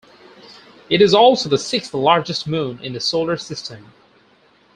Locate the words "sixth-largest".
1.59-2.47